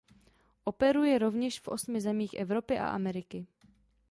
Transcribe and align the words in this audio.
Operuje 0.63 1.19
rovněž 1.19 1.59
v 1.59 1.67
osmi 1.67 2.01
zemích 2.01 2.33
Evropy 2.33 2.79
a 2.79 2.87
Ameriky. 2.89 3.47